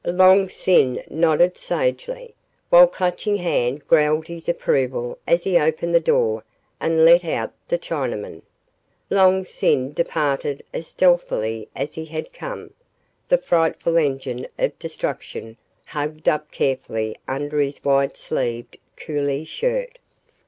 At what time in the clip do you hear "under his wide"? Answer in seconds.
17.27-18.17